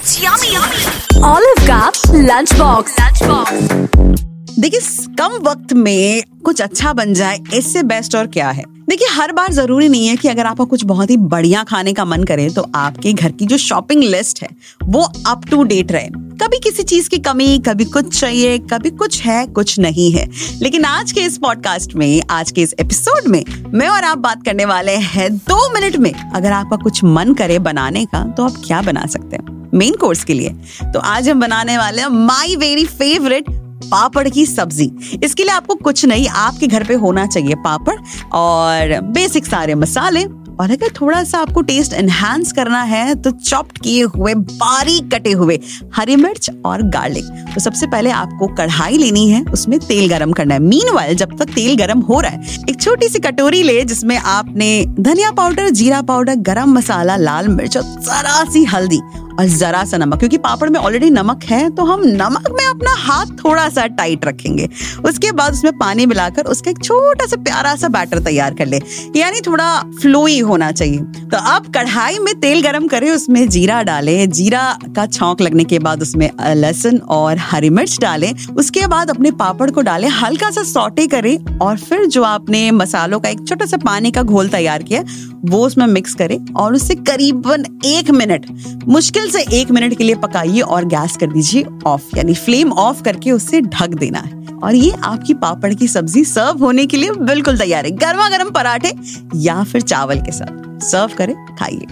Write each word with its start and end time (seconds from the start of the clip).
It's 0.00 0.12
yummy. 0.22 0.50
Olive 1.24 1.58
का 1.66 1.80
lunch 2.24 2.52
box. 2.58 2.92
Lunch 2.98 3.20
box. 3.22 3.50
देखिए 4.58 4.80
कम 5.18 5.32
वक्त 5.42 5.72
में 5.72 6.22
कुछ 6.44 6.60
अच्छा 6.62 6.92
बन 6.92 7.12
जाए 7.14 7.38
इससे 7.54 7.82
बेस्ट 7.82 8.14
और 8.14 8.26
क्या 8.26 8.50
है 8.50 8.64
देखिए 8.88 9.08
हर 9.10 9.32
बार 9.32 9.52
ज़रूरी 9.52 9.88
नहीं 9.88 10.06
है 10.06 10.16
कि 10.16 10.28
अगर 10.28 10.46
आपको 10.46 10.66
कुछ 10.66 10.84
बहुत 10.84 11.10
ही 11.10 11.16
बढ़िया 11.34 11.64
खाने 11.64 11.92
का 11.92 12.04
मन 12.04 12.24
करे 12.24 12.48
तो 12.50 12.64
आपके 12.74 13.12
घर 13.12 13.32
की 13.32 13.46
जो 13.46 13.58
शॉपिंग 13.58 14.02
लिस्ट 14.02 14.42
है 14.42 14.48
वो 14.84 15.02
अप 15.26 15.44
टू 15.50 15.62
डेट 15.64 15.92
रहे 15.92 16.08
कभी 16.42 16.58
किसी 16.58 16.82
चीज़ 16.84 17.08
की 17.10 17.18
कमी 17.18 17.58
कभी 17.58 17.84
कुछ 17.90 18.18
चाहिए 18.20 18.58
कभी 18.72 18.90
कुछ 18.96 19.20
है 19.22 19.46
कुछ 19.52 19.78
नहीं 19.78 20.10
है 20.12 20.26
लेकिन 20.62 20.84
आज 20.84 21.12
के 21.12 21.20
इस 21.20 21.38
पॉडकास्ट 21.38 21.94
में 21.94 22.22
आज 22.30 22.50
के 22.50 22.62
इस 22.62 22.74
एपिसोड 22.80 23.28
में 23.28 23.42
मैं 23.74 23.88
और 23.88 24.04
आप 24.04 24.18
बात 24.20 24.44
करने 24.44 24.64
वाले 24.64 24.96
हैं 25.12 25.30
दो 25.36 25.62
मिनट 25.74 25.96
में 25.96 26.12
अगर 26.12 26.52
आपका 26.52 26.76
कुछ 26.82 27.04
मन 27.04 27.34
करे 27.34 27.58
बनाने 27.68 28.04
का 28.06 28.24
तो 28.30 28.44
आप 28.44 28.62
क्या 28.66 28.82
बना 28.82 29.06
सकते 29.06 29.36
हैं 29.36 29.49
मेन 29.74 29.94
कोर्स 29.94 30.24
के 30.24 30.34
लिए। 30.34 30.50
तो 30.84 31.00
आज 31.00 31.28
हम 31.28 31.40
बनाने 31.40 31.78
वाले 31.78 32.02
हैं 32.02 32.08
माई 32.08 32.56
वेरी 32.56 32.84
फेवरेट 32.86 33.50
पापड़ 33.84 34.28
की 34.28 34.44
सब्ज़ी। 34.46 34.90
इसके 35.22 35.42
लिए 35.42 35.52
आपको 35.52 35.74
कुछ 35.76 36.04
नहीं, 36.04 36.28
आपके 36.28 36.66
घर 36.66 36.84
पे 36.84 36.94
होना 36.96 37.26
चाहिए 37.26 37.54
पापड़ 37.64 37.96
और 38.32 39.00
बेसिक 39.02 39.46
सारे 39.46 39.74
मसाले। 39.76 40.24
और 40.52 40.70
अगर 40.70 40.88
थोड़ा 40.92 41.22
सा 41.24 41.38
आपको 41.38 41.60
टेस्ट 41.62 41.92
एनहांस 41.92 42.50
करना 42.52 42.82
है 42.82 43.14
तो 43.16 43.30
चॉप्ड 43.30 43.78
किए 43.78 44.02
हुए, 44.04 44.34
बारीक 44.34 45.10
कटे 45.14 45.32
हुए 45.32 45.58
हरी 45.94 46.16
मिर्च 46.16 46.50
और 46.66 46.82
गार्लिक 46.88 47.24
तो 47.54 47.60
सबसे 47.60 47.86
पहले 47.86 48.10
आपको 48.12 48.46
कढ़ाई 48.56 48.98
लेनी 48.98 49.28
है, 49.30 49.42
उसमें 49.44 49.78
तेल 49.80 50.08
गरम 50.08 50.32
करना 50.32 50.54
है। 50.54 50.60
मीन 50.60 51.14
जब 51.14 51.36
तक 51.38 51.54
तेल 51.54 51.76
गरम 51.76 52.00
हो 52.00 52.20
रहा 52.20 52.30
है, 52.30 52.56
एक 52.70 52.80
छोटी 52.80 53.08
सी 53.08 53.18
कटोरी 53.20 53.62
ले, 53.62 53.82
जिसमें 53.84 54.16
आपने 54.16 54.84
धनिया 55.00 55.30
पाउडर, 55.30 55.70
जीरा 55.70 56.02
पाउडर, 56.02 56.34
गरम 56.42 56.72
मसाला, 56.72 57.16
लाल 57.16 57.48
मिर्च 57.48 57.76
और 57.76 57.82
जरा 57.82 58.44
सी 58.52 58.64
हल्दी 58.64 59.00
और 59.40 59.46
जरा 59.48 59.84
सा 59.84 59.96
नमक, 59.96 60.18
क्योंकि 60.18 60.38
पापड़ 60.38 60.68
में 60.68 60.78
ऑलरेडी 60.80 61.08
नमक 61.10 61.44
है 61.44 61.68
तो 61.70 61.84
हम 61.84 62.00
नमक 62.06 62.48
में 62.50 62.64
अपना 62.66 62.94
हाथ 62.96 63.26
थोड़ा 63.38 63.68
सा 63.68 63.86
टाइट 63.88 64.24
रखेंगे। 64.24 64.68
उसके 65.04 65.30
बाद 65.32 65.52
उसमें 65.52 65.78
पानी 65.78 66.06
मिलाकर 66.06 66.46
उसका 66.46 66.70
एक 66.70 66.82
छोटा 66.84 67.26
सा 67.26 67.36
प्यारा 67.38 67.74
सा 67.76 67.88
बैटर 67.88 68.18
तैयार 68.18 68.54
कर 68.54 68.66
ले। 68.66 68.80
यानी 69.16 69.40
थोड़ा 69.40 69.70
फ्लोई 70.00 70.38
होना 70.40 70.70
चाहिए। 70.72 70.98
तो 71.24 71.36
अब 71.48 71.72
कढ़ाई 71.74 72.18
में 72.18 72.34
तेल 72.40 72.62
गरम 72.62 72.86
करें, 72.88 73.10
उसमें 73.10 73.48
जीरा 73.48 73.82
डालें। 73.82 74.30
जीरा 74.30 74.62
का 74.96 75.06
छौंक 75.08 75.40
लगने 75.40 75.64
के 75.64 75.78
बाद 75.78 76.02
उसमें 76.02 76.30
लहसुन 76.40 76.98
और 77.10 77.38
हरी 77.40 77.70
मिर्च 77.70 77.98
डालें। 78.00 78.32
उसके 78.56 78.86
बाद 78.86 79.10
अपने 79.10 79.30
पापड़ 79.40 79.70
को 79.70 79.80
डालें, 79.82 80.08
हल्का 80.10 80.50
सा 80.50 80.62
सॉटे 80.64 81.06
करें। 81.06 81.58
और 81.58 81.76
फिर 81.78 82.06
जो 82.06 82.22
आपने 82.24 82.70
मसालों 82.72 83.20
का 83.20 83.28
एक 83.28 83.46
छोटा 83.48 83.66
सा 83.66 83.76
पानी 83.84 84.10
का 84.10 84.22
घोल 84.22 84.48
तैयार 84.48 84.82
किया 84.82 85.02
वो 85.44 85.64
उसमें 85.66 85.86
मिक्स 85.86 86.14
करें 86.14 86.38
और 86.54 86.74
उसे 86.74 86.94
करीबन 86.94 87.64
एक 87.84 88.10
मिनट 88.10 88.46
मुश्किल 88.88 89.30
से 89.30 89.44
एक 89.52 89.70
मिनट 89.70 89.96
के 89.98 90.04
लिए 90.04 90.14
पकाइए 90.14 90.60
और 90.60 90.84
गैस 90.84 91.16
कर 91.16 91.26
दीजिए 91.26 91.64
ऑफ़ 91.86 92.16
यानी 92.16 92.34
फ्लेम 92.34 92.72
ऑफ़ 92.72 93.02
करके 93.02 93.32
उसे 93.32 93.60
ढक 93.60 93.88
देना 93.90 94.18
है। 94.18 94.38
और 94.64 94.74
ये 94.74 94.90
आपकी 95.04 95.34
पापड़ 95.34 95.72
की 95.74 95.88
सब्ज़ी 95.88 96.24
सर्व 96.24 96.64
होने 96.64 96.86
के 96.86 96.96
लिए 96.96 97.10
बिल्कुल 97.10 97.58
तैयार 97.58 97.84
है। 97.84 97.90
गर्मा 97.90 98.28
गर्म 98.28 98.50
पराठे 98.50 98.92
या 99.36 99.62
फिर 99.62 99.80
चावल 99.80 100.20
के 100.20 100.32
साथ। 100.32 100.80
सर्व 100.80 101.16
करें, 101.18 101.34
खाइए। 101.56 101.86